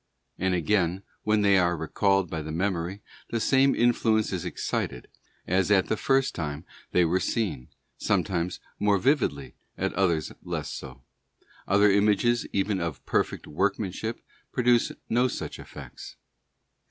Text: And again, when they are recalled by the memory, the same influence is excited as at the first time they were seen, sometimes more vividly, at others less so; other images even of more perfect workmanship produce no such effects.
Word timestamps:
And 0.39 0.55
again, 0.55 1.03
when 1.21 1.43
they 1.43 1.59
are 1.59 1.77
recalled 1.77 2.27
by 2.27 2.41
the 2.41 2.51
memory, 2.51 3.03
the 3.29 3.39
same 3.39 3.75
influence 3.75 4.33
is 4.33 4.45
excited 4.45 5.07
as 5.45 5.69
at 5.69 5.89
the 5.89 5.95
first 5.95 6.33
time 6.33 6.65
they 6.91 7.05
were 7.05 7.19
seen, 7.19 7.67
sometimes 7.99 8.59
more 8.79 8.97
vividly, 8.97 9.53
at 9.77 9.93
others 9.93 10.31
less 10.41 10.71
so; 10.71 11.03
other 11.67 11.91
images 11.91 12.47
even 12.51 12.79
of 12.79 12.95
more 12.95 13.03
perfect 13.05 13.45
workmanship 13.45 14.19
produce 14.51 14.91
no 15.07 15.27
such 15.27 15.59
effects. 15.59 16.15